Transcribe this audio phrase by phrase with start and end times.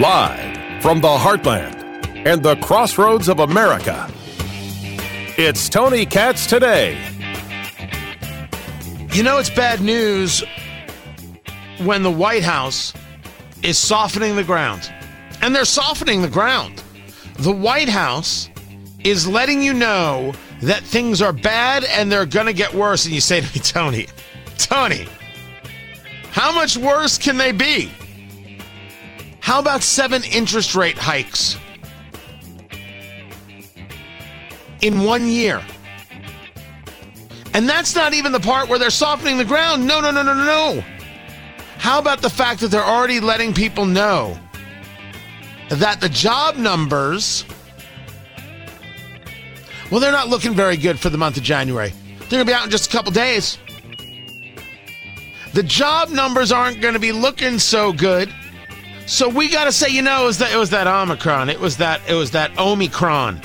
[0.00, 1.84] Live from the heartland
[2.26, 4.12] and the crossroads of America,
[5.38, 7.00] it's Tony Katz today.
[9.12, 10.42] You know, it's bad news
[11.84, 12.92] when the White House
[13.62, 14.92] is softening the ground.
[15.40, 16.82] And they're softening the ground.
[17.34, 18.50] The White House
[19.04, 23.04] is letting you know that things are bad and they're going to get worse.
[23.04, 24.08] And you say to me, Tony,
[24.58, 25.06] Tony,
[26.32, 27.92] how much worse can they be?
[29.44, 31.58] How about seven interest rate hikes
[34.80, 35.62] in one year?
[37.52, 39.86] And that's not even the part where they're softening the ground.
[39.86, 40.84] No, no, no, no, no, no.
[41.76, 44.34] How about the fact that they're already letting people know
[45.68, 47.44] that the job numbers,
[49.90, 51.92] well, they're not looking very good for the month of January.
[52.18, 53.58] They're going to be out in just a couple days.
[55.52, 58.32] The job numbers aren't going to be looking so good.
[59.06, 61.50] So we got to say, you know, it was that it was that Omicron.
[61.50, 63.40] It was that it was that Omicron.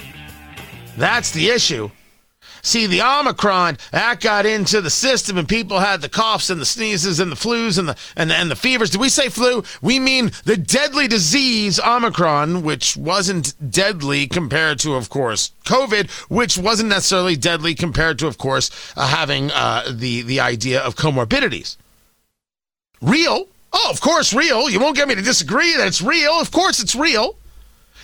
[0.98, 1.92] That's the issue.
[2.62, 6.66] See, the Omicron that got into the system, and people had the coughs and the
[6.66, 8.90] sneezes and the flus and the and the, and the fevers.
[8.90, 9.64] Did we say flu?
[9.82, 16.58] We mean the deadly disease Omicron, which wasn't deadly compared to, of course, COVID, which
[16.58, 21.78] wasn't necessarily deadly compared to, of course, uh, having uh, the the idea of comorbidities.
[23.02, 23.48] Real?
[23.72, 24.70] Oh, of course, real.
[24.70, 26.34] You won't get me to disagree that it's real.
[26.34, 27.36] Of course, it's real.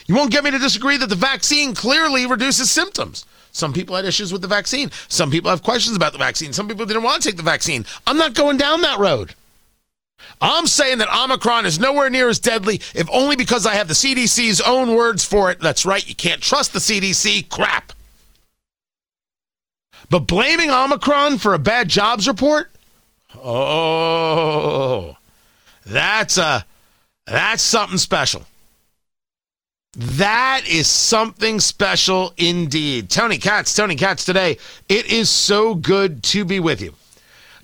[0.08, 3.26] You won't get me to disagree that the vaccine clearly reduces symptoms.
[3.52, 4.92] Some people had issues with the vaccine.
[5.08, 6.54] Some people have questions about the vaccine.
[6.54, 7.86] Some people didn't want to take the vaccine.
[8.06, 9.34] I'm not going down that road.
[10.42, 13.94] I'm saying that Omicron is nowhere near as deadly, if only because I have the
[13.94, 15.60] CDC's own words for it.
[15.62, 17.50] That's right, you can't trust the CDC.
[17.50, 17.94] Crap.
[20.10, 22.72] But blaming Omicron for a bad jobs report?
[23.36, 25.16] Oh,
[25.86, 26.66] that's a
[27.28, 28.46] that's something special.
[29.98, 33.10] That is something special indeed.
[33.10, 34.58] Tony Katz, Tony Katz today.
[34.90, 36.94] It is so good to be with you.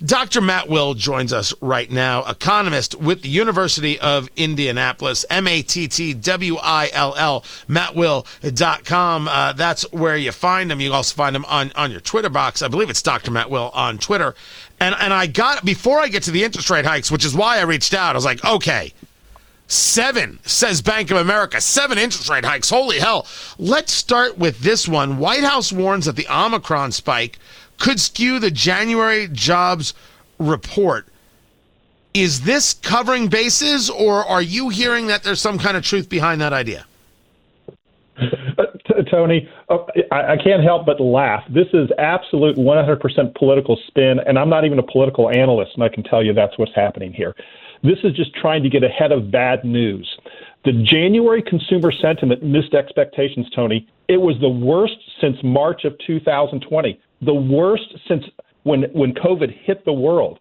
[0.04, 0.40] Dr.
[0.40, 5.86] Matt Will joins us right now, economist with the University of Indianapolis, M A T
[5.86, 9.28] T W I L L, mattwill.com.
[9.28, 10.80] Uh, that's where you find him.
[10.80, 12.62] You also find him on, on your Twitter box.
[12.62, 13.30] I believe it's Dr.
[13.30, 14.34] Matt Will on Twitter.
[14.82, 17.58] And, and I got, before I get to the interest rate hikes, which is why
[17.58, 18.92] I reached out, I was like, okay,
[19.68, 21.60] Seven, says Bank of America.
[21.60, 22.68] Seven interest rate hikes.
[22.68, 23.28] Holy hell.
[23.58, 25.18] Let's start with this one.
[25.18, 27.38] White House warns that the Omicron spike
[27.78, 29.94] could skew the January jobs
[30.40, 31.06] report.
[32.12, 36.40] Is this covering bases, or are you hearing that there's some kind of truth behind
[36.40, 36.86] that idea?
[39.12, 39.78] Tony, uh,
[40.10, 41.44] I-, I can't help but laugh.
[41.48, 45.88] This is absolute 100% political spin, and I'm not even a political analyst, and I
[45.88, 47.34] can tell you that's what's happening here.
[47.84, 50.08] This is just trying to get ahead of bad news.
[50.64, 53.88] The January consumer sentiment missed expectations, Tony.
[54.08, 58.24] It was the worst since March of 2020, the worst since
[58.62, 60.38] when when COVID hit the world.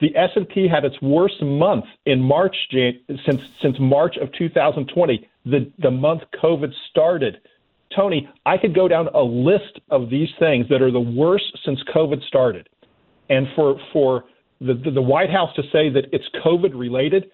[0.00, 5.90] The S&P had its worst month in March since since March of 2020, the the
[5.90, 7.40] month COVID started.
[7.94, 11.78] Tony, I could go down a list of these things that are the worst since
[11.94, 12.68] COVID started.
[13.30, 14.24] And for for
[14.60, 17.30] the, the, the White House to say that it's COVID related.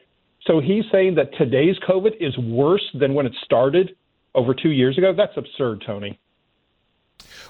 [0.47, 3.97] So he's saying that today's COVID is worse than when it started
[4.35, 5.13] over two years ago.
[5.17, 6.19] That's absurd, Tony.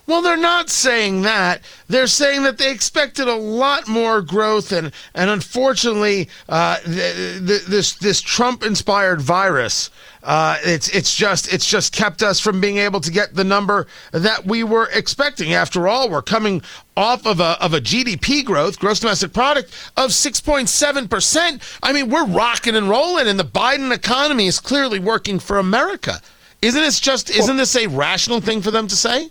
[0.06, 1.60] Well, they're not saying that.
[1.86, 8.20] They're saying that they expected a lot more growth, and and unfortunately, uh, this this
[8.20, 9.88] Trump-inspired virus,
[10.24, 13.86] uh, it's it's just it's just kept us from being able to get the number
[14.10, 15.52] that we were expecting.
[15.52, 16.62] After all, we're coming
[16.96, 21.62] off of a of a GDP growth, gross domestic product of six point seven percent.
[21.84, 26.20] I mean, we're rocking and rolling, and the Biden economy is clearly working for America.
[26.60, 27.30] Isn't this just?
[27.30, 29.30] Isn't this a rational thing for them to say?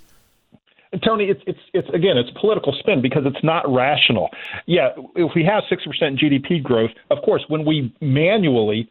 [1.06, 4.30] Tony, it's it's it's again, it's political spin because it's not rational.
[4.66, 8.90] Yeah, if we have six percent GDP growth, of course, when we manually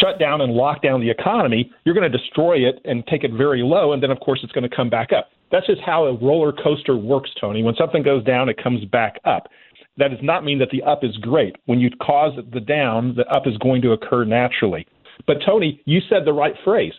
[0.00, 3.32] shut down and lock down the economy, you're going to destroy it and take it
[3.32, 5.30] very low, and then of course it's going to come back up.
[5.50, 7.62] That's just how a roller coaster works, Tony.
[7.62, 9.48] When something goes down, it comes back up.
[9.96, 11.56] That does not mean that the up is great.
[11.66, 14.86] When you cause the down, the up is going to occur naturally.
[15.26, 16.92] But Tony, you said the right phrase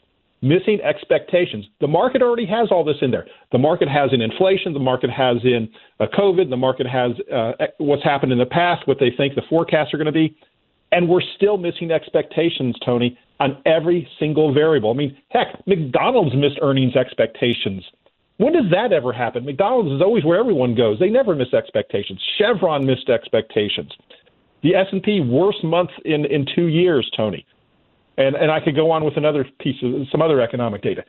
[0.45, 1.65] missing expectations.
[1.81, 3.25] The market already has all this in there.
[3.51, 5.67] The market has in inflation, the market has in
[5.99, 9.41] uh, COVID, the market has uh, what's happened in the past, what they think the
[9.49, 10.37] forecasts are going to be.
[10.91, 14.91] And we're still missing expectations, Tony, on every single variable.
[14.91, 17.83] I mean, heck, McDonald's missed earnings expectations.
[18.37, 19.45] When does that ever happen?
[19.45, 20.99] McDonald's is always where everyone goes.
[20.99, 22.21] They never miss expectations.
[22.37, 23.91] Chevron missed expectations.
[24.61, 27.45] The S&P worst month in in 2 years, Tony.
[28.17, 31.03] And and I could go on with another piece of some other economic data.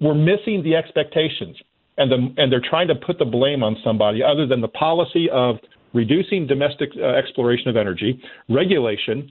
[0.00, 1.56] We're missing the expectations,
[1.98, 5.28] and the and they're trying to put the blame on somebody other than the policy
[5.30, 5.56] of
[5.92, 9.30] reducing domestic uh, exploration of energy, regulation,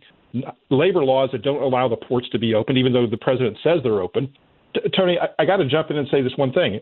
[0.69, 3.79] labor laws that don't allow the ports to be open, even though the president says
[3.83, 4.31] they're open.
[4.73, 6.79] T- Tony, I, I got to jump in and say this one thing.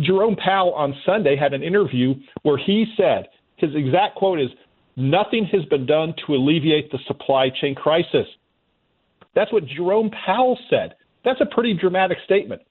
[0.00, 4.48] Jerome Powell on Sunday had an interview where he said his exact quote is,
[4.96, 8.26] "Nothing has been done to alleviate the supply chain crisis."
[9.34, 10.94] That's what Jerome Powell said.
[11.24, 12.62] That's a pretty dramatic statement.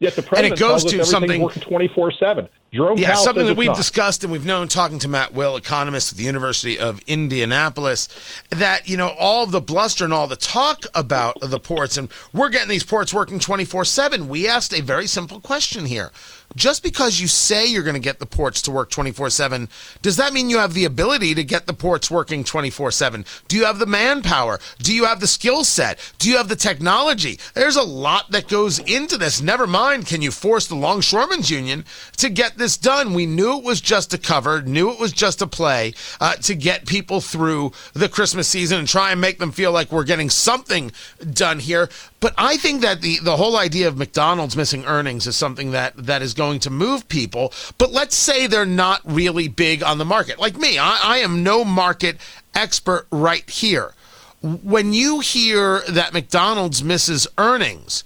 [0.00, 2.48] Yet the president and it goes to something working twenty four seven.
[2.72, 3.76] Jerome yeah, Powell something that we've not.
[3.76, 8.08] discussed and we've known talking to Matt Will, economist at the University of Indianapolis,
[8.48, 12.48] that you know all the bluster and all the talk about the ports, and we're
[12.48, 14.30] getting these ports working twenty four seven.
[14.30, 16.12] We asked a very simple question here:
[16.56, 19.68] just because you say you're going to get the ports to work 24 7,
[20.02, 23.24] does that mean you have the ability to get the ports working 24 7?
[23.48, 24.58] Do you have the manpower?
[24.78, 25.98] Do you have the skill set?
[26.18, 27.38] Do you have the technology?
[27.54, 29.40] There's a lot that goes into this.
[29.40, 31.84] Never mind, can you force the Longshoremen's Union
[32.16, 33.12] to get this done?
[33.12, 36.54] We knew it was just a cover, knew it was just a play uh, to
[36.54, 40.30] get people through the Christmas season and try and make them feel like we're getting
[40.30, 40.92] something
[41.32, 41.88] done here.
[42.20, 45.96] But I think that the, the whole idea of McDonald's missing earnings is something that,
[45.96, 47.52] that is going to move people.
[47.76, 50.38] But let's say they're not really big on the market.
[50.38, 52.18] Like me, I, I am no market
[52.54, 53.94] expert right here.
[54.42, 58.04] When you hear that McDonald's misses earnings,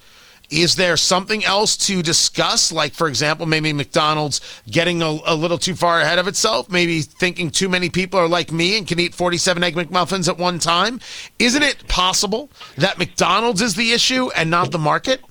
[0.51, 2.73] is there something else to discuss?
[2.73, 7.03] Like, for example, maybe McDonald's getting a, a, little too far ahead of itself, maybe
[7.03, 10.59] thinking too many people are like me and can eat 47 Egg McMuffins at one
[10.59, 11.01] time.
[11.39, 15.23] Isn't it possible that McDonald's is the issue and not the market?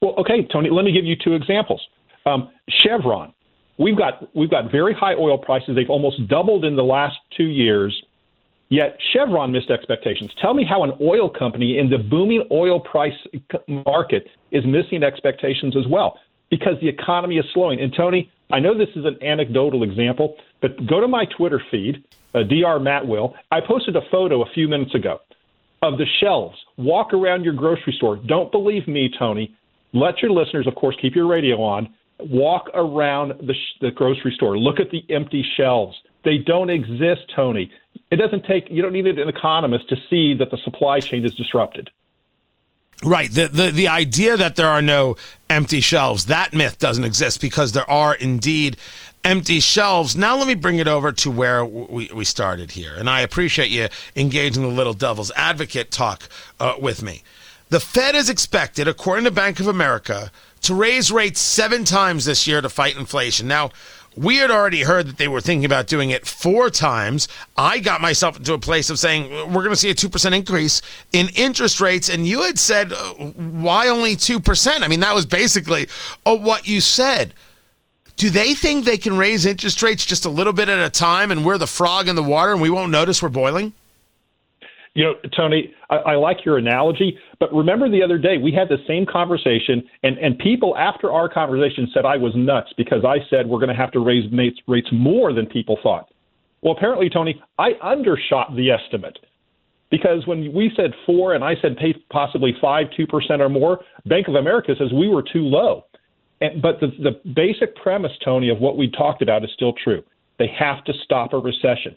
[0.00, 1.80] Well, okay, Tony, let me give you two examples.
[2.24, 3.32] Um, Chevron,
[3.78, 5.74] we've got we've got very high oil prices.
[5.74, 8.00] They've almost doubled in the last two years.
[8.70, 10.30] Yet Chevron missed expectations.
[10.40, 13.14] Tell me how an oil company in the booming oil price
[13.86, 16.18] market is missing expectations as well,
[16.50, 17.80] because the economy is slowing.
[17.80, 22.04] And Tony, I know this is an anecdotal example, but go to my Twitter feed,
[22.34, 22.80] uh, Dr.
[22.80, 23.34] Matt Will.
[23.50, 25.20] I posted a photo a few minutes ago
[25.80, 26.58] of the shelves.
[26.76, 28.16] Walk around your grocery store.
[28.16, 29.54] Don't believe me, Tony.
[29.94, 31.88] Let your listeners, of course, keep your radio on
[32.20, 35.96] walk around the, the grocery store, look at the empty shelves.
[36.28, 37.72] They don't exist, Tony.
[38.10, 41.34] It doesn't take, you don't need an economist to see that the supply chain is
[41.34, 41.88] disrupted.
[43.02, 43.30] Right.
[43.30, 45.16] The, the the idea that there are no
[45.48, 48.76] empty shelves, that myth doesn't exist because there are indeed
[49.24, 50.16] empty shelves.
[50.16, 52.94] Now let me bring it over to where we, we started here.
[52.94, 56.28] And I appreciate you engaging the little devil's advocate talk
[56.60, 57.22] uh, with me.
[57.70, 60.30] The Fed is expected, according to Bank of America,
[60.62, 63.46] to raise rates seven times this year to fight inflation.
[63.46, 63.70] Now,
[64.18, 67.28] we had already heard that they were thinking about doing it four times.
[67.56, 70.82] I got myself into a place of saying we're going to see a 2% increase
[71.12, 72.08] in interest rates.
[72.08, 74.82] And you had said, uh, why only 2%?
[74.82, 75.88] I mean, that was basically
[76.26, 77.32] uh, what you said.
[78.16, 81.30] Do they think they can raise interest rates just a little bit at a time
[81.30, 83.72] and we're the frog in the water and we won't notice we're boiling?
[84.98, 88.68] You know, Tony, I, I like your analogy, but remember the other day we had
[88.68, 93.18] the same conversation, and, and people after our conversation said I was nuts because I
[93.30, 96.08] said we're going to have to raise rates, rates more than people thought.
[96.62, 99.16] Well, apparently, Tony, I undershot the estimate
[99.88, 103.78] because when we said four and I said pay possibly five, two percent or more,
[104.06, 105.84] Bank of America says we were too low.
[106.40, 110.02] And, but the, the basic premise, Tony, of what we talked about is still true.
[110.40, 111.96] They have to stop a recession.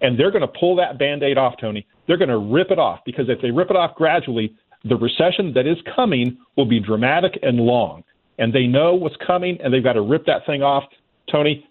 [0.00, 1.86] And they're going to pull that band aid off, Tony.
[2.06, 4.54] They're going to rip it off because if they rip it off gradually,
[4.84, 8.02] the recession that is coming will be dramatic and long.
[8.38, 10.84] And they know what's coming and they've got to rip that thing off.
[11.30, 11.66] Tony,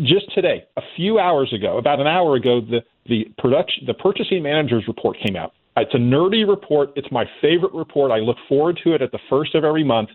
[0.00, 4.42] just today, a few hours ago, about an hour ago, the, the production the purchasing
[4.42, 5.52] manager's report came out.
[5.76, 6.90] It's a nerdy report.
[6.94, 8.12] It's my favorite report.
[8.12, 10.10] I look forward to it at the first of every month.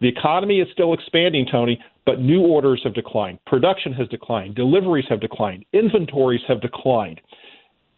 [0.00, 3.38] The economy is still expanding, Tony, but new orders have declined.
[3.46, 4.54] Production has declined.
[4.54, 5.64] Deliveries have declined.
[5.72, 7.20] Inventories have declined.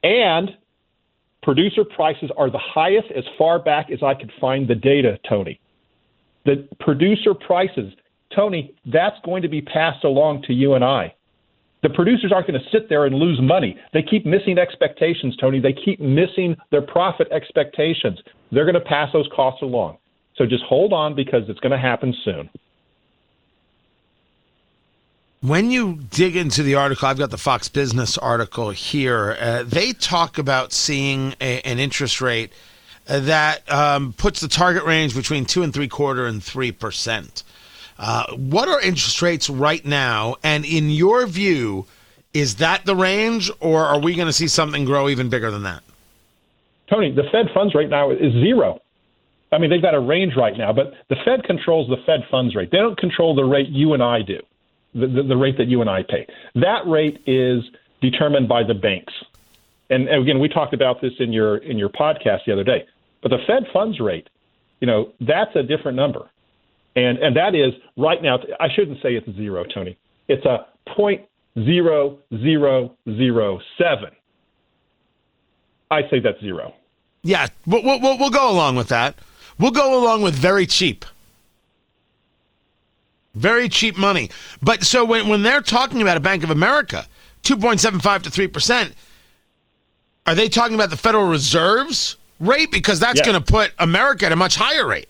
[0.02, 0.50] And
[1.42, 5.60] producer prices are the highest as far back as I could find the data, Tony.
[6.46, 7.92] The producer prices,
[8.34, 11.14] Tony, that's going to be passed along to you and I.
[11.82, 13.78] The producers aren't going to sit there and lose money.
[13.92, 15.60] They keep missing expectations, Tony.
[15.60, 18.18] They keep missing their profit expectations.
[18.50, 19.98] They're going to pass those costs along.
[20.38, 22.48] So just hold on because it's going to happen soon.
[25.40, 29.36] When you dig into the article, I've got the Fox Business article here.
[29.38, 32.52] Uh, they talk about seeing a, an interest rate
[33.08, 37.42] uh, that um, puts the target range between two and three quarter and three percent.
[37.98, 40.36] Uh, what are interest rates right now?
[40.44, 41.86] And in your view,
[42.32, 45.64] is that the range, or are we going to see something grow even bigger than
[45.64, 45.82] that?
[46.88, 48.80] Tony, the Fed funds right now is zero.
[49.50, 52.54] I mean, they've got a range right now, but the Fed controls the Fed funds
[52.54, 52.70] rate.
[52.70, 54.40] They don't control the rate you and I do,
[54.94, 56.26] the, the, the rate that you and I pay.
[56.54, 57.64] That rate is
[58.00, 59.12] determined by the banks.
[59.90, 62.84] And again, we talked about this in your in your podcast the other day.
[63.22, 64.28] But the Fed funds rate,
[64.80, 66.28] you know, that's a different number.
[66.94, 69.96] And and that is right now I shouldn't say it's zero, Tony.
[70.28, 71.22] It's a point
[71.54, 74.10] zero zero zero seven.
[75.90, 76.74] I say that's zero.
[77.22, 79.16] Yeah, we'll, we'll, we'll go along with that.
[79.58, 81.04] We'll go along with very cheap.
[83.34, 84.30] Very cheap money.
[84.62, 87.06] But so when, when they're talking about a Bank of America,
[87.44, 88.92] 2.75 to 3%,
[90.26, 92.70] are they talking about the Federal Reserve's rate?
[92.70, 93.26] Because that's yes.
[93.26, 95.08] going to put America at a much higher rate.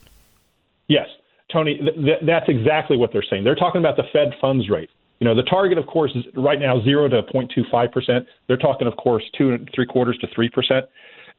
[0.89, 1.09] Yes,
[1.53, 3.45] Tony, th- th- that's exactly what they're saying.
[3.45, 4.91] They're talking about the Fed funds rate.
[5.21, 8.27] You know, the target, of course, is right now zero to 0.25 percent.
[8.47, 10.87] They're talking, of course, two and three quarters to three percent.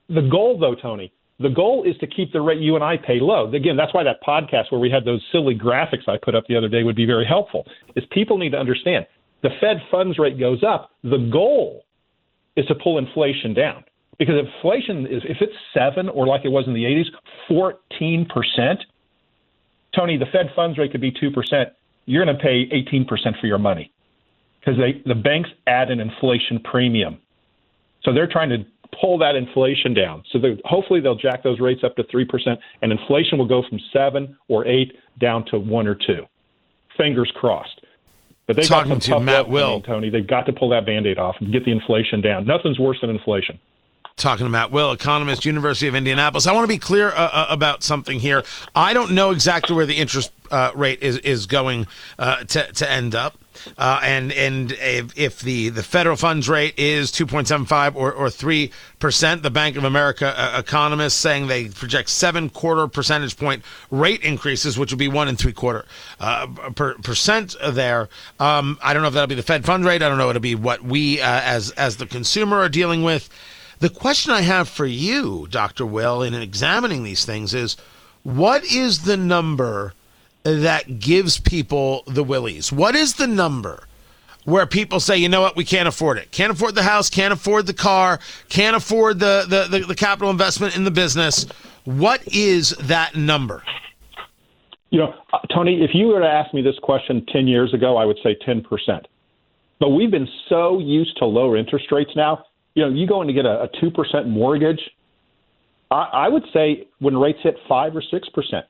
[0.09, 3.19] The goal, though, Tony, the goal is to keep the rate you and I pay
[3.19, 3.51] low.
[3.53, 6.57] Again, that's why that podcast where we had those silly graphics I put up the
[6.57, 7.65] other day would be very helpful.
[7.95, 9.05] Is people need to understand
[9.41, 10.91] the Fed funds rate goes up.
[11.03, 11.85] The goal
[12.55, 13.85] is to pull inflation down
[14.17, 17.05] because inflation is if it's seven or like it was in the 80s,
[17.47, 18.79] 14 percent.
[19.95, 21.69] Tony, the Fed funds rate could be two percent
[22.09, 23.07] you're going to pay 18%
[23.39, 23.91] for your money
[24.59, 27.19] because the banks add an inflation premium.
[28.03, 28.65] So they're trying to
[28.99, 30.23] pull that inflation down.
[30.31, 34.35] So hopefully they'll jack those rates up to 3%, and inflation will go from 7
[34.47, 36.25] or 8 down to 1 or 2.
[36.97, 37.81] Fingers crossed.
[38.47, 39.81] But they Talking got some to Matt Will.
[39.81, 40.09] Tony.
[40.09, 42.45] They've got to pull that band-aid off and get the inflation down.
[42.45, 43.59] Nothing's worse than inflation
[44.19, 46.45] talking to Matt Will, economist, University of Indianapolis.
[46.45, 48.43] I want to be clear uh, uh, about something here.
[48.75, 52.89] I don't know exactly where the interest uh, rate is is going uh, to to
[52.89, 53.37] end up.
[53.77, 59.41] Uh, and and if, if, the, the federal funds rate is 2.75 or, or 3%,
[59.41, 64.77] the Bank of America uh, economists saying they project seven quarter percentage point rate increases,
[64.77, 65.85] which would be one and three quarter
[66.19, 68.07] uh, per, percent there.
[68.39, 70.01] Um, I don't know if that'll be the Fed fund rate.
[70.01, 70.29] I don't know.
[70.29, 73.29] It'll be what we uh, as as the consumer are dealing with.
[73.79, 75.85] The question I have for you, Dr.
[75.85, 77.77] Will, in examining these things is
[78.23, 79.93] what is the number
[80.43, 82.73] that gives people the willies?
[82.73, 83.87] What is the number
[84.43, 86.29] where people say, you know what, we can't afford it?
[86.31, 88.19] Can't afford the house, can't afford the car,
[88.49, 91.45] can't afford the, the, the, the capital investment in the business.
[91.85, 93.63] What is that number?
[94.89, 97.95] You know, uh, Tony, if you were to ask me this question 10 years ago,
[97.95, 98.61] I would say 10%.
[99.79, 102.43] But we've been so used to lower interest rates now
[102.79, 104.79] you know, you go in to get a, a 2% mortgage,
[105.91, 108.63] I, I would say when rates hit 5 or 6%.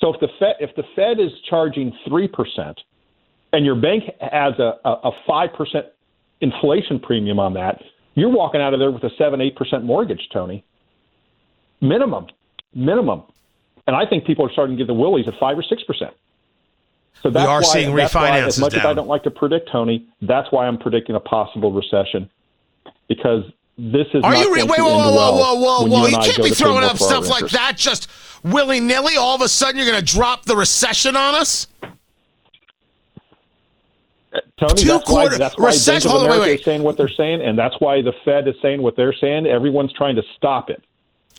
[0.00, 2.74] So if the Fed, if the Fed is charging 3%
[3.52, 5.82] and your bank has a, a, a 5%
[6.40, 7.82] inflation premium on that,
[8.14, 10.64] you're walking out of there with a 7 8% mortgage, Tony.
[11.82, 12.26] Minimum.
[12.74, 13.24] Minimum.
[13.86, 16.10] And I think people are starting to get the willies at 5 or 6%.
[17.22, 18.80] So that's we are why, seeing refinances why, as much down.
[18.80, 22.30] as I don't like to predict, Tony, that's why I'm predicting a possible recession
[23.10, 23.44] because
[23.76, 24.22] this is.
[24.24, 26.06] Are not you re- wait, whoa, whoa, well whoa, whoa, when whoa!
[26.06, 27.54] You, You can't be throwing more out for our stuff like interest.
[27.54, 28.08] that just
[28.42, 29.16] willy nilly.
[29.18, 31.66] All of a sudden, you're going to drop the recession on us.
[34.58, 36.60] Tony, Two that's quarter- why, that's why recession- Bank of on, wait, wait.
[36.60, 39.46] is saying what they're saying, and that's why the Fed is saying what they're saying.
[39.46, 40.82] Everyone's trying to stop it.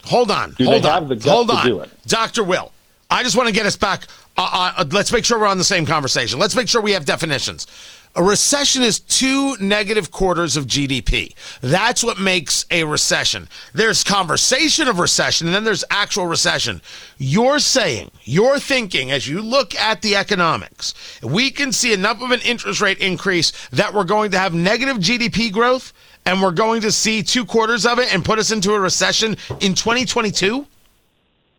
[0.03, 1.89] Hold on, Do they hold have on, the guts hold to on, do it?
[2.07, 2.71] Doctor Will.
[3.09, 4.07] I just want to get us back.
[4.37, 6.39] Uh, uh, let's make sure we're on the same conversation.
[6.39, 7.67] Let's make sure we have definitions.
[8.13, 11.33] A recession is two negative quarters of GDP.
[11.61, 13.47] That's what makes a recession.
[13.73, 16.81] There's conversation of recession, and then there's actual recession.
[17.17, 22.31] You're saying, you're thinking, as you look at the economics, we can see enough of
[22.31, 25.93] an interest rate increase that we're going to have negative GDP growth,
[26.25, 29.37] and we're going to see two quarters of it and put us into a recession
[29.61, 30.67] in 2022?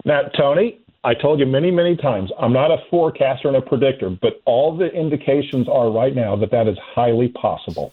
[0.04, 4.10] Now, Tony, I told you many, many times, I'm not a forecaster and a predictor,
[4.10, 7.92] but all the indications are right now that that is highly possible.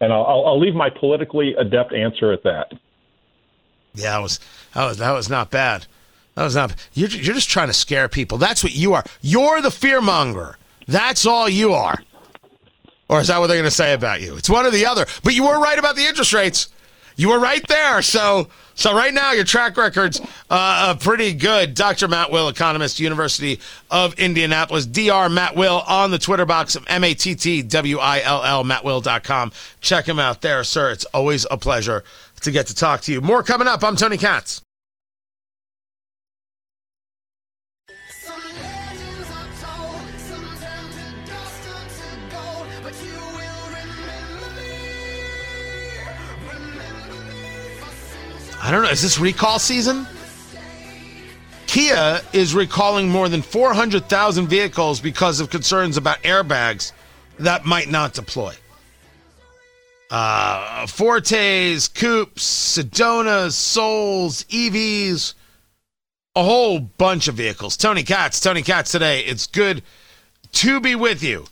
[0.00, 2.72] And I'll, I'll, leave my politically adept answer at that.
[3.94, 4.40] Yeah, that was
[4.74, 5.86] that was that was not bad.
[6.34, 6.74] That was not.
[6.94, 8.38] You're you're just trying to scare people.
[8.38, 9.04] That's what you are.
[9.20, 10.58] You're the fear monger.
[10.88, 11.96] That's all you are.
[13.08, 14.36] Or is that what they're going to say about you?
[14.36, 15.06] It's one or the other.
[15.22, 16.68] But you were right about the interest rates.
[17.16, 18.02] You were right there.
[18.02, 21.74] So so right now your track record's uh, uh, pretty good.
[21.74, 22.08] Dr.
[22.08, 24.86] Matt Will, economist, University of Indianapolis.
[24.86, 25.28] Dr.
[25.28, 28.64] Matt Will on the Twitter box of M A T T W I L L
[28.64, 29.52] mattwill.com.
[29.80, 30.90] Check him out there, sir.
[30.90, 32.02] It's always a pleasure
[32.40, 33.20] to get to talk to you.
[33.20, 33.84] More coming up.
[33.84, 34.63] I'm Tony Katz.
[48.64, 48.88] I don't know.
[48.88, 50.06] Is this recall season?
[51.66, 56.92] Kia is recalling more than 400,000 vehicles because of concerns about airbags
[57.38, 58.54] that might not deploy.
[60.10, 65.34] Uh, Fortes, Coupes, Sedonas, Souls, EVs,
[66.34, 67.76] a whole bunch of vehicles.
[67.76, 69.20] Tony Katz, Tony Katz today.
[69.26, 69.82] It's good
[70.52, 71.44] to be with you.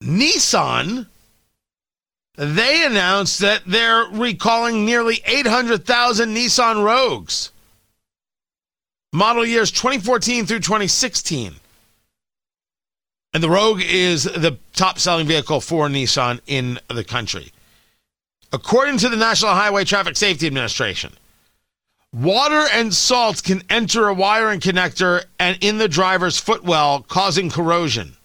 [0.00, 1.08] Nissan,
[2.36, 7.50] they announced that they're recalling nearly 800,000 Nissan Rogues.
[9.12, 11.54] Model years 2014 through 2016.
[13.34, 17.52] And the Rogue is the top selling vehicle for Nissan in the country.
[18.52, 21.12] According to the National Highway Traffic Safety Administration,
[22.12, 28.16] water and salt can enter a wiring connector and in the driver's footwell, causing corrosion.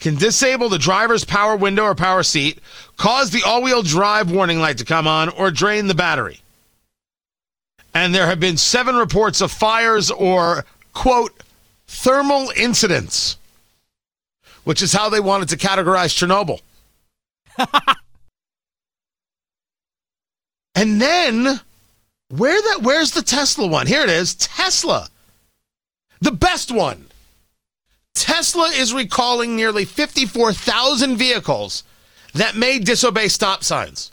[0.00, 2.58] Can disable the driver's power window or power seat,
[2.96, 6.40] cause the all wheel drive warning light to come on, or drain the battery.
[7.94, 11.42] And there have been seven reports of fires or, quote,
[11.86, 13.38] thermal incidents
[14.66, 16.60] which is how they wanted to categorize Chernobyl.
[20.74, 21.60] and then
[22.30, 23.86] where that where's the Tesla one?
[23.86, 25.08] Here it is, Tesla.
[26.20, 27.06] The best one.
[28.16, 31.84] Tesla is recalling nearly 54,000 vehicles
[32.34, 34.10] that may disobey stop signs.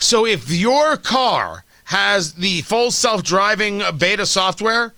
[0.00, 4.94] So if your car has the full self-driving beta software,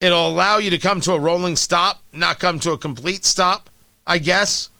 [0.00, 3.68] It'll allow you to come to a rolling stop, not come to a complete stop,
[4.06, 4.70] I guess.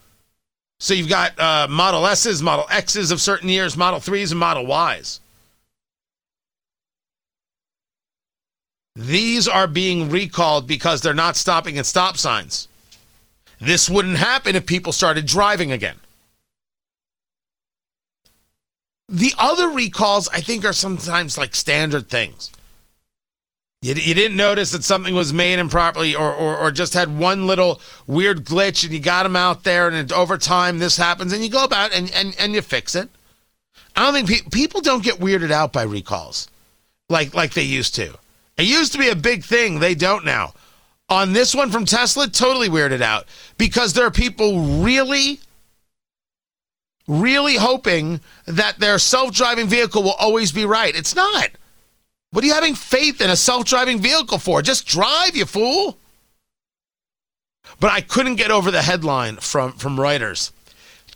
[0.78, 4.64] So you've got uh, Model S's, Model X's of certain years, Model 3s, and Model
[4.64, 5.20] Ys.
[8.96, 12.68] These are being recalled because they're not stopping at stop signs.
[13.60, 15.96] This wouldn't happen if people started driving again.
[19.08, 22.50] The other recalls, I think, are sometimes like standard things.
[23.82, 27.46] You, you didn't notice that something was made improperly or, or, or just had one
[27.46, 31.42] little weird glitch and you got them out there and over time this happens and
[31.42, 33.08] you go about and, and, and you fix it.
[33.96, 36.48] I don't think pe- people don't get weirded out by recalls
[37.08, 38.14] like like they used to.
[38.60, 39.80] It used to be a big thing.
[39.80, 40.52] They don't now.
[41.08, 43.24] On this one from Tesla, totally weirded out
[43.56, 45.40] because there are people really,
[47.08, 50.94] really hoping that their self driving vehicle will always be right.
[50.94, 51.50] It's not.
[52.32, 54.60] What are you having faith in a self driving vehicle for?
[54.60, 55.96] Just drive, you fool.
[57.80, 60.52] But I couldn't get over the headline from, from Reuters.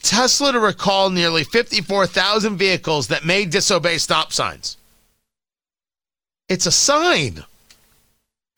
[0.01, 4.79] Tesla to recall nearly 54,000 vehicles that may disobey stop signs.
[6.49, 7.45] It's a sign.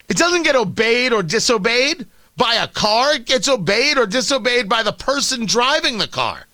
[0.09, 4.83] It doesn't get obeyed or disobeyed by a car, it gets obeyed or disobeyed by
[4.83, 6.45] the person driving the car.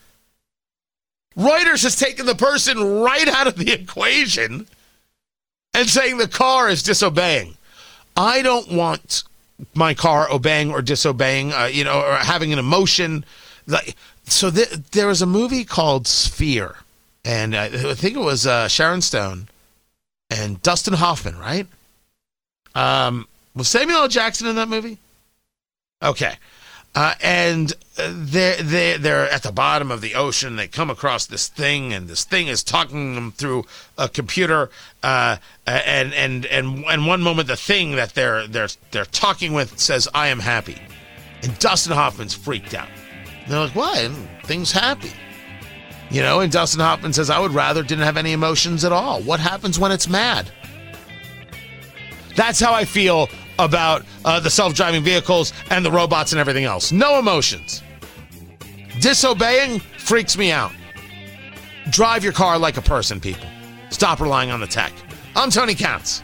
[1.36, 4.68] Reuters has taken the person right out of the equation
[5.74, 7.58] and saying the car is disobeying.
[8.16, 9.24] I don't want
[9.74, 13.26] my car obeying or disobeying, uh, you know, or having an emotion.
[13.68, 16.78] Like, so th- there was a movie called Sphere,
[17.26, 19.48] and uh, I think it was uh, Sharon Stone
[20.34, 21.68] and Dustin Hoffman, right?
[22.76, 24.08] Um, was Samuel L.
[24.08, 24.98] Jackson in that movie?
[26.02, 26.34] Okay.
[26.96, 30.56] Uh, and they're, they're, they're at the bottom of the ocean.
[30.56, 33.66] They come across this thing, and this thing is talking them through
[33.98, 34.70] a computer.
[35.02, 39.80] Uh, and, and, and, and one moment, the thing that they're, they're, they're talking with
[39.80, 40.78] says, I am happy.
[41.42, 42.90] And Dustin Hoffman's freaked out.
[43.44, 43.98] And they're like, what?
[43.98, 45.12] And thing's happy.
[46.14, 49.22] You know, and Dustin Hoffman says, I would rather didn't have any emotions at all.
[49.24, 50.52] What happens when it's mad?
[52.36, 56.66] That's how I feel about uh, the self driving vehicles and the robots and everything
[56.66, 56.92] else.
[56.92, 57.82] No emotions.
[59.00, 60.72] Disobeying freaks me out.
[61.90, 63.48] Drive your car like a person, people.
[63.90, 64.94] Stop relying on the tech.
[65.36, 66.22] I'm Tony Katz.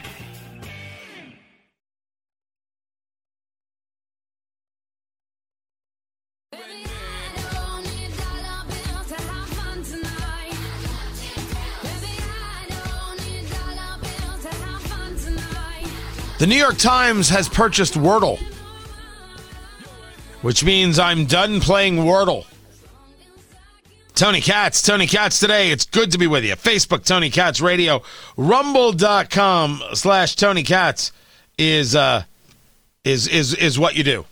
[16.40, 18.40] The New York Times has purchased Wordle,
[20.42, 22.46] which means I'm done playing Wordle.
[24.16, 25.70] Tony Katz, Tony Katz today.
[25.72, 26.56] It's good to be with you.
[26.56, 28.04] Facebook, Tony Katz Radio.
[28.38, 31.12] Rumble.com slash Tony Katz
[31.58, 32.24] is uh
[33.04, 34.26] is is is what you do.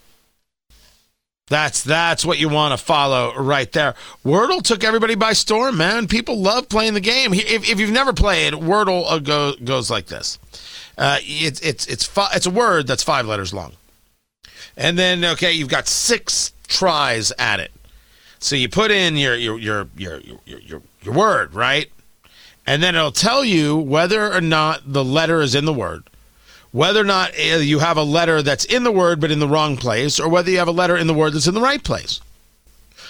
[1.50, 3.96] That's that's what you want to follow right there.
[4.26, 6.08] Wordle took everybody by storm, man.
[6.08, 7.34] People love playing the game.
[7.34, 10.40] If, if you've never played, Wordle uh, go, goes like this.
[10.98, 13.74] Uh, it's it's it's fi- it's a word that's five letters long,
[14.76, 17.72] and then okay, you've got six tries at it.
[18.40, 21.92] So you put in your your your your your your, your word, right?
[22.66, 26.10] And then it'll tell you whether or not the letter is in the word,
[26.72, 29.48] whether or not uh, you have a letter that's in the word but in the
[29.48, 31.84] wrong place, or whether you have a letter in the word that's in the right
[31.84, 32.20] place.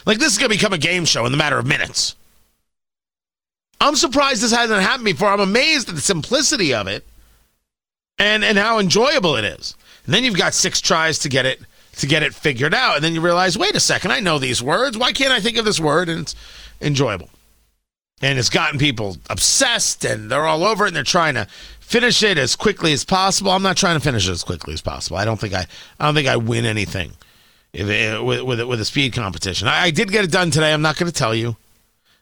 [0.06, 2.15] Like this is going to become a game show in the matter of minutes.
[3.80, 5.30] I'm surprised this hasn't happened before.
[5.30, 7.06] I'm amazed at the simplicity of it
[8.19, 9.75] and and how enjoyable it is.
[10.06, 11.60] And then you've got six tries to get it
[11.97, 14.62] to get it figured out, and then you realize, wait a second, I know these
[14.62, 14.97] words.
[14.97, 16.10] Why can't I think of this word?
[16.10, 16.36] And it's
[16.80, 17.30] enjoyable.
[18.21, 21.47] And it's gotten people obsessed, and they're all over it, and they're trying to
[21.80, 23.51] finish it as quickly as possible.
[23.51, 25.17] I'm not trying to finish it as quickly as possible.
[25.17, 25.65] I don't think I
[25.99, 27.13] I don't think I win anything
[27.73, 29.67] if it, with with with a speed competition.
[29.67, 30.73] I, I did get it done today.
[30.73, 31.56] I'm not going to tell you.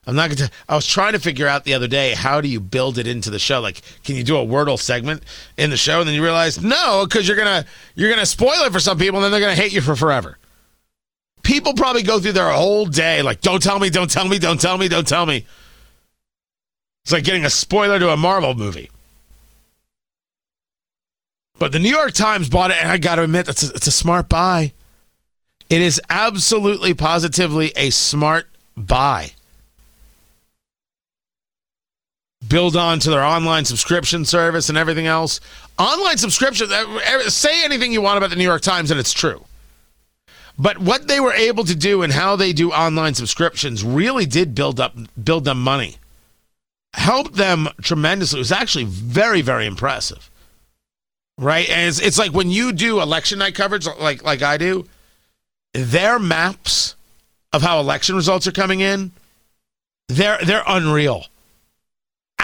[0.07, 0.51] I'm not going to.
[0.69, 3.29] I was trying to figure out the other day how do you build it into
[3.29, 3.59] the show?
[3.59, 5.23] Like, can you do a Wordle segment
[5.57, 5.99] in the show?
[5.99, 7.65] And then you realize no, because you're gonna
[7.95, 10.37] you're gonna spoil it for some people, and then they're gonna hate you for forever.
[11.41, 14.59] People probably go through their whole day like, don't tell me, don't tell me, don't
[14.59, 15.45] tell me, don't tell me.
[17.03, 18.89] It's like getting a spoiler to a Marvel movie.
[21.57, 23.87] But the New York Times bought it, and I got to admit, it's a, it's
[23.87, 24.73] a smart buy.
[25.69, 29.31] It is absolutely, positively a smart buy.
[32.47, 35.39] Build on to their online subscription service and everything else.
[35.79, 39.45] Online subscription, uh, say anything you want about the New York Times, and it's true.
[40.57, 44.55] But what they were able to do and how they do online subscriptions really did
[44.55, 45.97] build up build them money.
[46.93, 48.37] Helped them tremendously.
[48.37, 50.29] It was actually very, very impressive.
[51.37, 51.69] Right?
[51.69, 54.87] And it's, it's like when you do election night coverage like like I do,
[55.73, 56.95] their maps
[57.51, 59.11] of how election results are coming in,
[60.07, 61.25] they're they're unreal.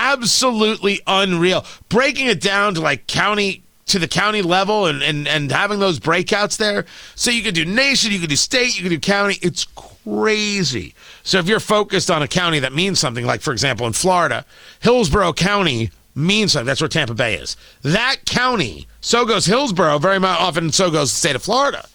[0.02, 1.64] Absolutely unreal.
[1.88, 6.00] Breaking it down to like county to the county level and, and, and having those
[6.00, 6.86] breakouts there.
[7.16, 9.38] So you can do nation, you can do state, you can do county.
[9.42, 10.96] It's crazy.
[11.24, 14.44] So if you're focused on a county that means something, like for example in Florida,
[14.80, 16.66] Hillsborough County means something.
[16.66, 17.56] That's where Tampa Bay is.
[17.84, 21.88] That county, so goes Hillsborough, very much often so goes the state of Florida.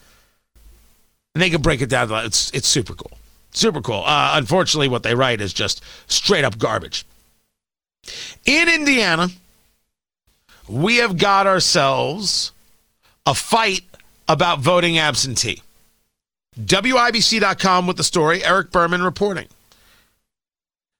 [1.34, 2.10] And they can break it down.
[2.24, 3.18] It's it's super cool.
[3.50, 4.04] Super cool.
[4.04, 7.04] Uh, unfortunately, what they write is just straight up garbage.
[8.44, 9.28] In Indiana,
[10.68, 12.52] we have got ourselves
[13.24, 13.82] a fight
[14.28, 15.62] about voting absentee.
[16.58, 19.48] WIBC.com with the story, Eric Berman reporting.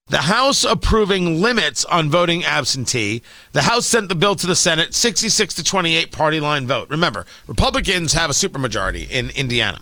[0.08, 3.22] The House approving limits on voting absentee.
[3.52, 6.88] The House sent the bill to the Senate, 66 to 28 party line vote.
[6.90, 9.80] Remember, Republicans have a supermajority in Indiana.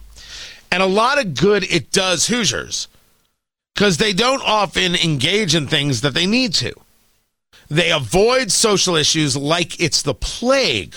[0.72, 2.88] And a lot of good it does Hoosiers
[3.74, 6.72] because they don't often engage in things that they need to.
[7.68, 10.96] They avoid social issues like it's the plague.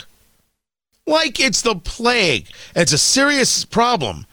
[1.05, 2.47] Like it's the plague.
[2.75, 4.25] It's a serious problem.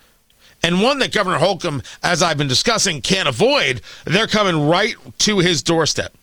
[0.63, 3.83] And one that Governor Holcomb, as I've been discussing, can't avoid.
[4.05, 6.15] They're coming right to his doorstep.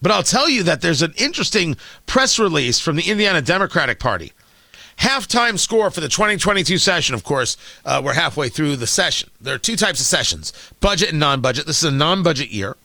[0.00, 4.32] But I'll tell you that there's an interesting press release from the Indiana Democratic Party.
[4.98, 9.30] Halftime score for the 2022 session, of course, uh, we're halfway through the session.
[9.40, 11.66] There are two types of sessions budget and non budget.
[11.66, 12.76] This is a non budget year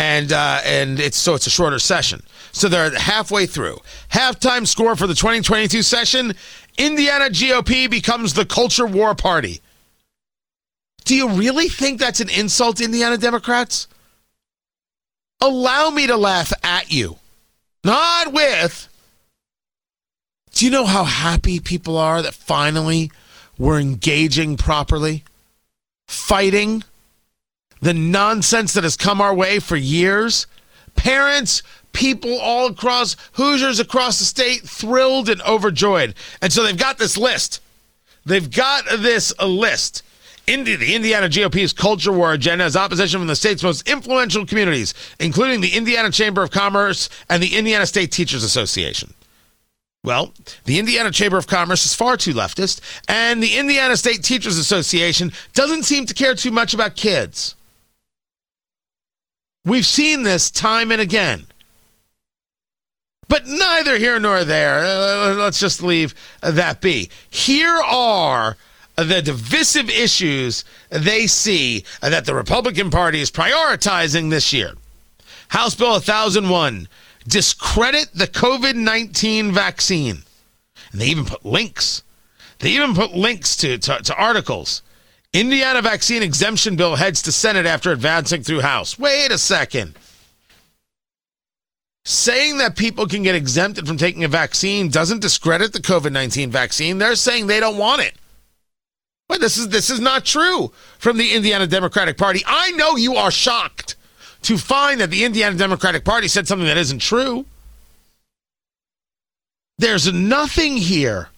[0.00, 2.22] and uh, and it's so it's a shorter session.
[2.52, 3.78] So they're halfway through.
[4.10, 6.32] Halftime score for the 2022 session:
[6.78, 9.60] Indiana GOP becomes the culture war party.
[11.04, 13.88] Do you really think that's an insult, Indiana Democrats?
[15.42, 17.16] Allow me to laugh at you,
[17.84, 18.88] not with.
[20.54, 23.10] Do you know how happy people are that finally
[23.58, 25.24] we're engaging properly,
[26.08, 26.84] fighting?
[27.80, 30.46] The nonsense that has come our way for years.
[30.96, 31.62] Parents,
[31.92, 36.14] people all across, Hoosiers across the state, thrilled and overjoyed.
[36.42, 37.60] And so they've got this list.
[38.26, 40.02] They've got this list.
[40.46, 45.60] The Indiana GOP's culture war agenda has opposition from the state's most influential communities, including
[45.60, 49.14] the Indiana Chamber of Commerce and the Indiana State Teachers Association.
[50.02, 54.58] Well, the Indiana Chamber of Commerce is far too leftist, and the Indiana State Teachers
[54.58, 57.54] Association doesn't seem to care too much about kids.
[59.64, 61.46] We've seen this time and again.
[63.28, 64.78] But neither here nor there.
[64.78, 67.10] Uh, let's just leave that be.
[67.28, 68.56] Here are
[68.96, 74.72] the divisive issues they see that the Republican Party is prioritizing this year.
[75.48, 76.88] House Bill 1001
[77.26, 80.22] discredit the COVID 19 vaccine.
[80.92, 82.02] And they even put links.
[82.58, 84.82] They even put links to, to, to articles
[85.32, 88.98] Indiana vaccine exemption bill heads to Senate after advancing through House.
[88.98, 89.94] Wait a second.
[92.04, 96.50] Saying that people can get exempted from taking a vaccine doesn't discredit the COVID 19
[96.50, 96.98] vaccine.
[96.98, 98.14] They're saying they don't want it.
[99.28, 102.42] Well, this is this is not true from the Indiana Democratic Party.
[102.44, 103.94] I know you are shocked
[104.42, 107.46] to find that the Indiana Democratic Party said something that isn't true.
[109.78, 111.29] There's nothing here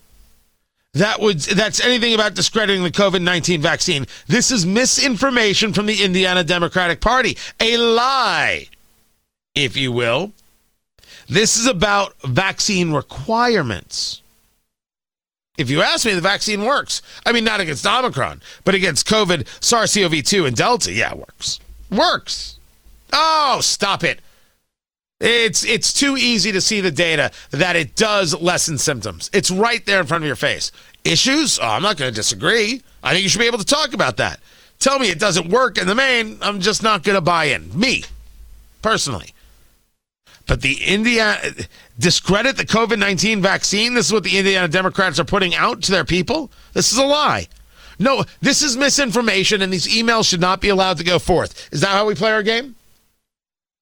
[0.95, 4.07] that would that's anything about discrediting the COVID-19 vaccine.
[4.27, 8.69] This is misinformation from the Indiana Democratic Party, a lie,
[9.55, 10.33] if you will.
[11.29, 14.21] This is about vaccine requirements.
[15.57, 17.03] If you ask me, the vaccine works.
[17.25, 20.93] I mean, not against Omicron, but against COVID, SARS CoV 2, and Delta.
[20.93, 21.61] Yeah, it works.
[21.91, 22.59] Works.
[23.13, 24.21] Oh, stop it.
[25.23, 29.31] It's it's too easy to see the data that it does lessen symptoms.
[29.33, 30.73] It's right there in front of your face.
[31.05, 31.61] Issues?
[31.61, 32.83] Oh, I'm not going to disagree.
[33.05, 34.41] I think you should be able to talk about that.
[34.81, 37.79] Tell me it doesn't work in the main, I'm just not going to buy in.
[37.79, 38.03] Me,
[38.83, 39.33] personally.
[40.49, 41.39] But the Indiana
[42.01, 43.95] discredit the COVID 19 vaccine.
[43.95, 46.51] This is what the Indiana Democrats are putting out to their people.
[46.73, 47.47] This is a lie.
[48.01, 51.69] No, this is misinformation, and these emails should not be allowed to go forth.
[51.73, 52.75] Is that how we play our game?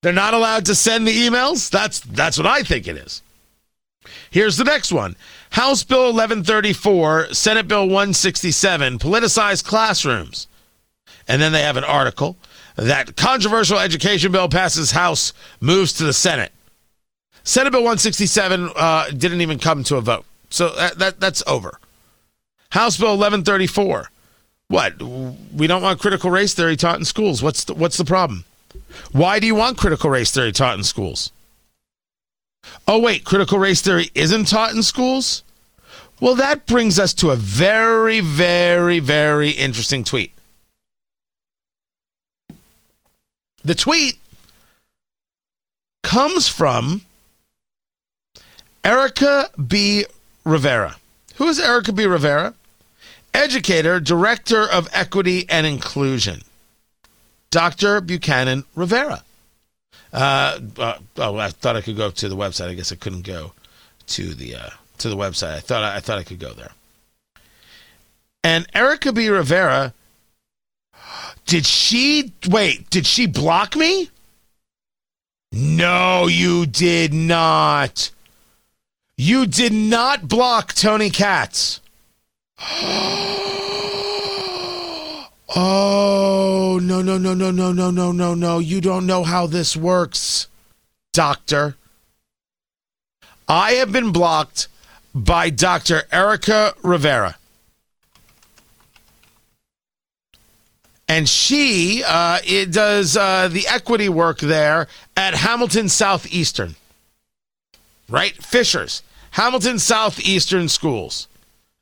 [0.03, 1.71] They're not allowed to send the emails?
[1.71, 3.23] That's that's what I think it is.
[4.31, 5.17] Here's the next one.
[5.51, 10.47] House Bill 1134, Senate Bill 167, politicized classrooms.
[11.29, 12.37] And then they have an article
[12.77, 16.53] that controversial education bill passes House, moves to the Senate.
[17.43, 20.25] Senate Bill 167 uh, didn't even come to a vote.
[20.51, 21.79] So that, that that's over.
[22.71, 24.11] House Bill 1134.
[24.69, 25.03] What?
[25.03, 27.43] We don't want critical race theory taught in schools.
[27.43, 28.45] What's the, what's the problem?
[29.13, 31.33] Why do you want critical race theory taught in schools?
[32.87, 35.43] Oh, wait, critical race theory isn't taught in schools?
[36.21, 40.33] Well, that brings us to a very, very, very interesting tweet.
[43.65, 44.19] The tweet
[46.03, 47.03] comes from
[48.85, 50.05] Erica B.
[50.45, 50.97] Rivera.
[51.37, 52.05] Who is Erica B.
[52.07, 52.55] Rivera?
[53.33, 56.43] Educator, Director of Equity and Inclusion.
[57.51, 58.01] Dr.
[58.01, 59.25] Buchanan Rivera.
[60.13, 62.69] Uh, uh, oh, I thought I could go to the website.
[62.69, 63.53] I guess I couldn't go
[64.09, 65.55] to the uh, to the website.
[65.55, 66.73] I thought I thought I could go there.
[68.43, 69.29] And Erica B.
[69.29, 69.93] Rivera,
[71.47, 72.89] did she wait?
[72.91, 74.11] Did she block me?
[75.53, 78.11] No, you did not.
[79.17, 81.81] You did not block Tony Katz.
[85.55, 88.59] Oh, no, no, no, no, no, no, no, no, no.
[88.61, 90.47] You don't know how this works,
[91.13, 91.77] doctor.
[93.49, 94.69] I have been blocked
[95.13, 96.03] by Dr.
[96.13, 97.37] Erica Rivera.
[101.09, 104.87] And she uh, it does uh, the equity work there
[105.17, 106.77] at Hamilton Southeastern,
[108.09, 108.35] right?
[108.35, 111.27] Fishers, Hamilton Southeastern Schools.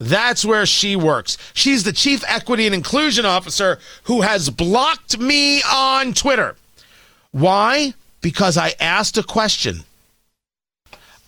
[0.00, 1.36] That's where she works.
[1.54, 6.56] She's the chief equity and inclusion officer who has blocked me on Twitter.
[7.32, 7.94] Why?
[8.20, 9.80] Because I asked a question.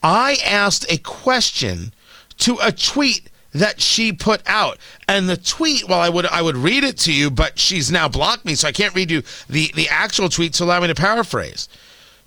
[0.03, 1.93] I asked a question
[2.39, 4.79] to a tweet that she put out.
[5.09, 8.09] And the tweet, well, I would I would read it to you, but she's now
[8.09, 10.95] blocked me, so I can't read you the, the actual tweet, so allow me to
[10.95, 11.69] paraphrase.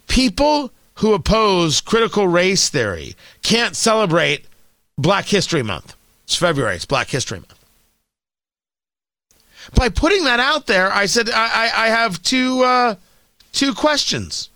[0.08, 4.46] People who oppose critical race theory can't celebrate
[4.98, 5.93] Black History Month.
[6.24, 6.76] It's February.
[6.76, 7.60] It's Black History Month.
[9.76, 12.96] By putting that out there, I said I, I, I have two uh,
[13.52, 14.50] two questions.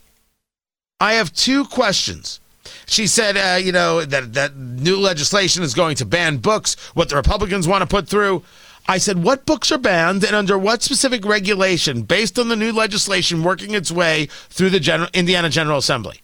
[0.99, 2.39] I have two questions.
[2.87, 6.75] She said, uh, you know, that that new legislation is going to ban books.
[6.93, 8.43] What the Republicans want to put through.
[8.89, 12.71] I said, what books are banned and under what specific regulation, based on the new
[12.71, 16.21] legislation working its way through the General, Indiana General Assembly?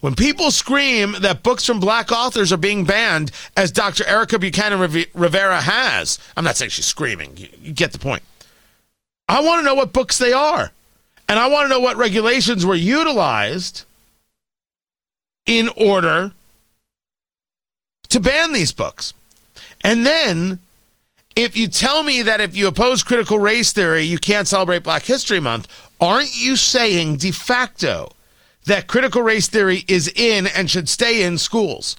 [0.00, 4.06] When people scream that books from black authors are being banned, as Dr.
[4.06, 8.22] Erica Buchanan Rivera has, I'm not saying she's screaming, you, get the point.
[9.28, 10.70] I want to know what books they are.
[11.28, 13.84] And I want to know what regulations were utilized
[15.44, 16.32] in order
[18.08, 19.12] to ban these books.
[19.82, 20.60] And then,
[21.34, 25.02] if you tell me that if you oppose critical race theory, you can't celebrate Black
[25.02, 25.68] History Month,
[26.00, 28.12] aren't you saying de facto
[28.66, 31.96] that critical race theory is in and should stay in schools?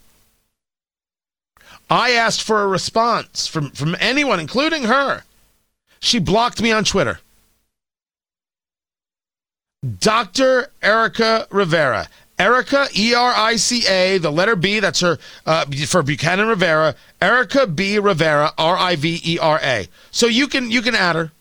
[1.89, 5.23] I asked for a response from, from anyone, including her.
[5.99, 7.19] She blocked me on Twitter.
[9.99, 10.69] Dr.
[10.81, 12.09] Erica Rivera.
[12.39, 16.95] Erica, E R I C A, the letter B, that's her uh, for Buchanan Rivera.
[17.19, 17.97] Erica B.
[17.97, 19.87] Rivera, R I V E R A.
[20.11, 21.31] So you can you can add her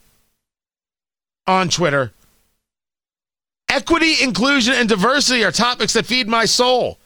[1.46, 2.12] on Twitter.
[3.76, 6.98] Equity, inclusion, and diversity are topics that feed my soul.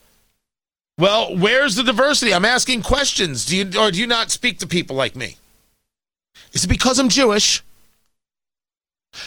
[0.97, 2.33] Well, where's the diversity?
[2.33, 3.45] I'm asking questions.
[3.45, 5.35] Do you or do you not speak to people like me?
[6.53, 7.61] Is it because I'm Jewish?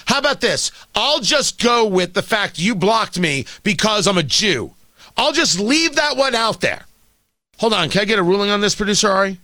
[0.06, 0.72] How about this?
[0.94, 4.72] I'll just go with the fact you blocked me because I'm a Jew.
[5.18, 6.86] I'll just leave that one out there.
[7.58, 9.38] Hold on, can I get a ruling on this, producer Ari?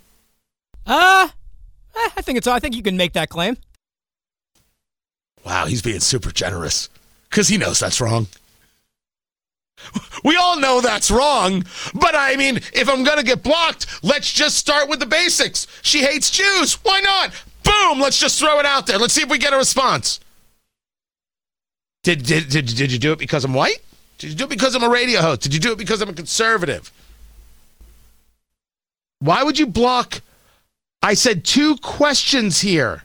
[0.87, 1.29] Uh,
[1.95, 2.47] I think it's.
[2.47, 3.59] I think you can make that claim.
[5.45, 6.89] Wow, he's being super generous
[7.31, 8.27] because he knows that's wrong.
[10.23, 11.65] We all know that's wrong,
[11.95, 15.67] but I mean, if I'm gonna get blocked, let's just start with the basics.
[15.81, 16.75] She hates Jews.
[16.83, 17.33] Why not?
[17.63, 18.01] Boom!
[18.01, 18.99] Let's just throw it out there.
[18.99, 20.21] Let's see if we get a response.
[22.03, 23.81] Did did did, did you do it because I'm white?
[24.19, 25.41] Did you do it because I'm a radio host?
[25.41, 26.93] Did you do it because I'm a conservative?
[29.21, 30.21] Why would you block?
[31.03, 33.05] I said two questions here.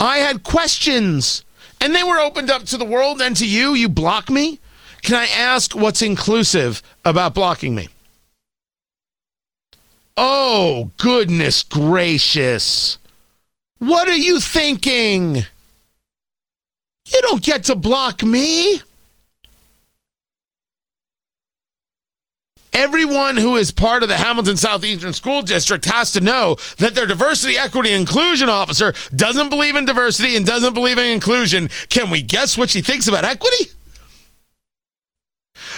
[0.00, 1.44] I had questions,
[1.82, 3.74] and they were opened up to the world and to you.
[3.74, 4.60] You block me?
[5.02, 7.88] Can I ask what's inclusive about blocking me?
[10.16, 12.98] Oh, goodness gracious.
[13.78, 15.44] What are you thinking?
[17.06, 18.80] You don't get to block me.
[22.72, 27.06] Everyone who is part of the Hamilton Southeastern School District has to know that their
[27.06, 31.68] diversity, equity, inclusion officer doesn't believe in diversity and doesn't believe in inclusion.
[31.90, 33.70] Can we guess what she thinks about equity?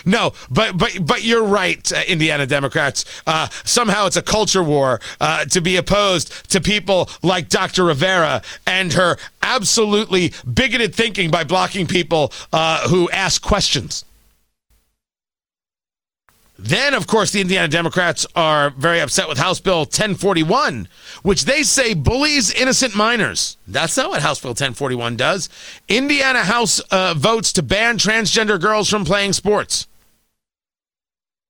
[0.05, 3.05] No, but but but you're right, uh, Indiana Democrats.
[3.27, 7.85] Uh, somehow it's a culture war uh, to be opposed to people like Dr.
[7.85, 14.05] Rivera and her absolutely bigoted thinking by blocking people uh, who ask questions.
[16.65, 20.89] Then, of course, the Indiana Democrats are very upset with House Bill 1041,
[21.23, 23.59] which they say bullies innocent minors.
[23.69, 25.51] That's not what House Bill 1041 does.
[25.89, 29.87] Indiana House uh, votes to ban transgender girls from playing sports,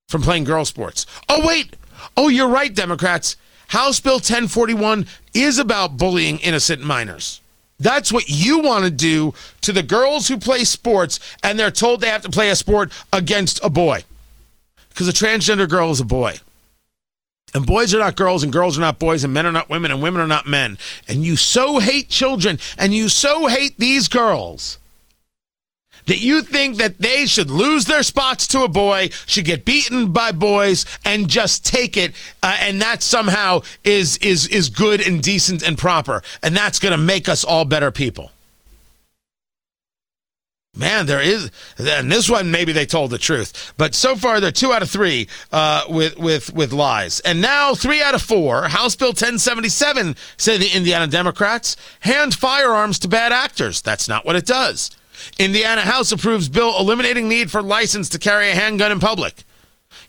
[0.08, 1.06] from playing girl sports.
[1.28, 1.76] Oh, wait.
[2.16, 3.36] Oh, you're right, Democrats.
[3.68, 7.40] House Bill 1041 is about bullying innocent minors.
[7.78, 12.00] That's what you want to do to the girls who play sports and they're told
[12.00, 14.02] they have to play a sport against a boy
[14.94, 16.38] because a transgender girl is a boy.
[17.52, 19.90] And boys are not girls, and girls are not boys, and men are not women,
[19.90, 20.78] and women are not men.
[21.08, 24.78] And you so hate children, and you so hate these girls
[26.06, 30.12] that you think that they should lose their spots to a boy, should get beaten
[30.12, 35.22] by boys, and just take it, uh, and that somehow is is is good and
[35.22, 38.30] decent and proper, and that's going to make us all better people.
[40.76, 44.50] Man, there is, and this one maybe they told the truth, but so far they're
[44.50, 48.64] two out of three uh, with with with lies, and now three out of four.
[48.68, 53.82] House Bill 1077 say the Indiana Democrats hand firearms to bad actors.
[53.82, 54.90] That's not what it does.
[55.38, 59.44] Indiana House approves bill eliminating need for license to carry a handgun in public.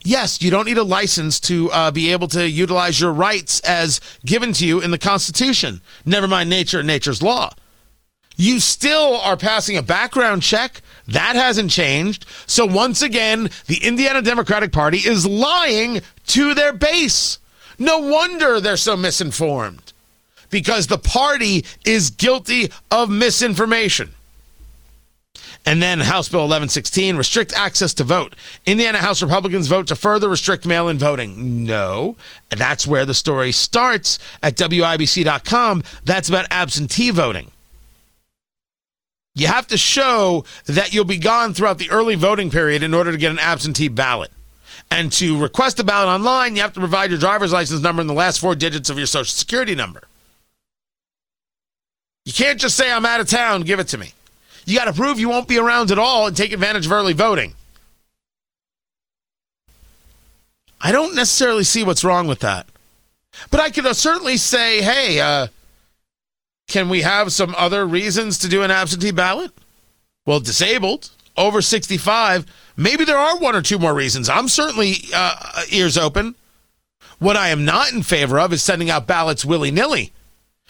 [0.02, 4.00] Yes, you don't need a license to uh, be able to utilize your rights as
[4.24, 5.80] given to you in the Constitution.
[6.04, 7.52] Never mind nature nature's law.
[8.36, 10.82] You still are passing a background check.
[11.08, 12.26] That hasn't changed.
[12.46, 17.38] So once again, the Indiana Democratic Party is lying to their base.
[17.78, 19.92] No wonder they're so misinformed
[20.50, 24.10] because the party is guilty of misinformation.
[25.68, 28.36] And then House Bill 1116, restrict access to vote.
[28.66, 31.64] Indiana House Republicans vote to further restrict mail in voting.
[31.64, 32.16] No.
[32.50, 35.82] That's where the story starts at WIBC.com.
[36.04, 37.50] That's about absentee voting.
[39.36, 43.12] You have to show that you'll be gone throughout the early voting period in order
[43.12, 44.32] to get an absentee ballot.
[44.90, 48.08] And to request a ballot online, you have to provide your driver's license number and
[48.08, 50.04] the last four digits of your social security number.
[52.24, 54.14] You can't just say, I'm out of town, give it to me.
[54.64, 57.12] You got to prove you won't be around at all and take advantage of early
[57.12, 57.54] voting.
[60.80, 62.66] I don't necessarily see what's wrong with that.
[63.50, 65.48] But I could uh, certainly say, hey, uh,
[66.66, 69.52] can we have some other reasons to do an absentee ballot?
[70.24, 74.28] Well, disabled, over 65, maybe there are one or two more reasons.
[74.28, 76.34] I'm certainly uh, ears open.
[77.18, 80.12] What I am not in favor of is sending out ballots willy nilly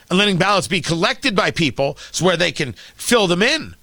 [0.08, 3.74] and letting ballots be collected by people so where they can fill them in.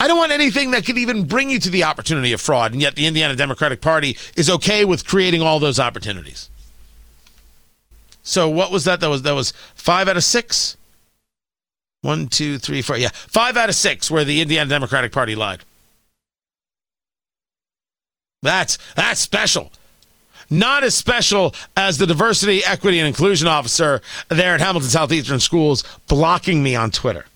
[0.00, 2.80] I don't want anything that could even bring you to the opportunity of fraud, and
[2.80, 6.48] yet the Indiana Democratic Party is okay with creating all those opportunities.
[8.22, 9.00] So what was that?
[9.00, 10.76] That was that was five out of six.
[12.02, 12.96] One, two, three, four.
[12.96, 15.60] Yeah, five out of six where the Indiana Democratic Party lied.
[18.42, 19.72] That's that's special.
[20.50, 25.84] Not as special as the diversity, equity, and inclusion officer there at Hamilton Southeastern Schools
[26.06, 27.26] blocking me on Twitter.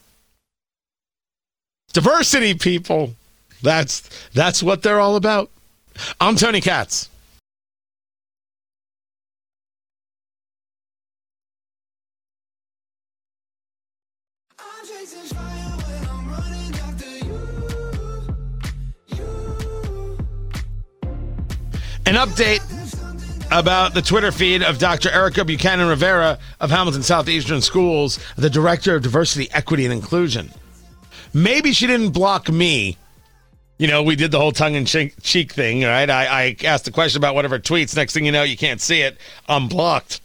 [1.93, 3.15] Diversity, people.
[3.63, 5.51] That's that's what they're all about.
[6.21, 7.11] I'm Tony Katz.
[22.05, 22.61] An update
[23.53, 25.09] about the Twitter feed of Dr.
[25.11, 30.51] Erica Buchanan Rivera of Hamilton Southeastern Schools, the Director of Diversity, Equity, and Inclusion.
[31.33, 32.97] Maybe she didn't block me.
[33.79, 36.11] You know, we did the whole tongue in cheek thing, right?
[36.11, 37.97] I, I asked a question about one of her tweets.
[37.97, 39.17] Next thing you know, you can't see it.
[39.49, 40.21] I'm blocked.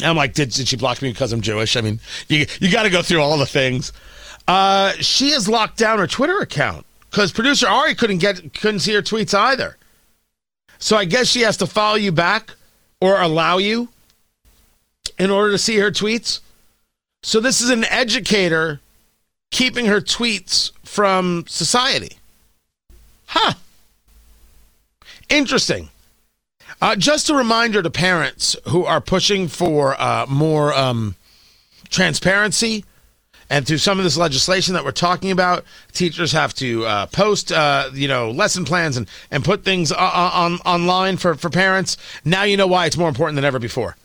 [0.00, 1.76] I'm like, did, did she block me because I'm Jewish?
[1.76, 3.92] I mean, you, you got to go through all the things.
[4.48, 8.92] Uh, she has locked down her Twitter account because producer Ari couldn't get couldn't see
[8.94, 9.76] her tweets either.
[10.78, 12.50] So I guess she has to follow you back
[13.00, 13.88] or allow you
[15.18, 16.40] in order to see her tweets.
[17.22, 18.80] So this is an educator
[19.50, 22.18] keeping her tweets from society.
[23.26, 23.54] Huh.
[25.28, 25.88] Interesting.
[26.80, 31.14] Uh, just a reminder to parents who are pushing for uh, more um,
[31.88, 32.84] transparency
[33.50, 37.52] and through some of this legislation that we're talking about, teachers have to uh, post,
[37.52, 41.96] uh, you know, lesson plans and, and put things on, on online for, for parents.
[42.24, 43.96] Now you know why it's more important than ever before.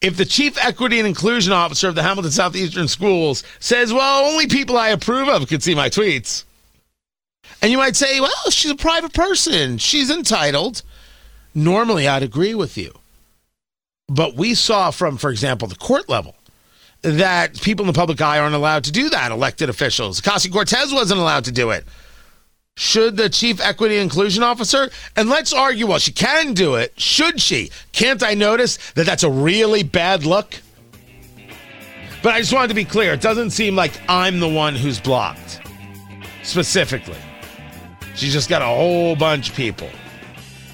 [0.00, 4.46] If the chief equity and inclusion officer of the Hamilton Southeastern Schools says, well, only
[4.46, 6.44] people I approve of can see my tweets.
[7.60, 9.76] And you might say, well, she's a private person.
[9.76, 10.82] She's entitled.
[11.54, 12.92] Normally, I'd agree with you.
[14.08, 16.34] But we saw from, for example, the court level
[17.02, 20.20] that people in the public eye aren't allowed to do that, elected officials.
[20.20, 21.84] Ocasio Cortez wasn't allowed to do it.
[22.76, 26.98] Should the chief equity inclusion officer, and let's argue, well, she can do it.
[26.98, 27.70] Should she?
[27.92, 30.56] Can't I notice that that's a really bad look?
[32.22, 33.12] But I just wanted to be clear.
[33.14, 35.60] It doesn't seem like I'm the one who's blocked
[36.42, 37.18] specifically.
[38.14, 39.88] She's just got a whole bunch of people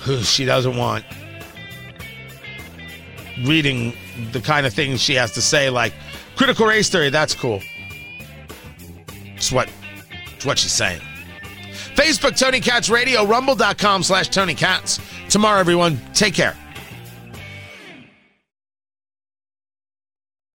[0.07, 1.05] who she doesn't want
[3.45, 3.93] reading
[4.33, 5.93] the kind of things she has to say, like
[6.37, 7.11] critical race theory.
[7.11, 7.61] That's cool.
[9.37, 9.69] It's what,
[10.35, 11.01] it's what she's saying.
[11.95, 15.01] Facebook, Tony Katz Radio, rumble.com slash Tony Katz.
[15.29, 16.57] Tomorrow, everyone, take care.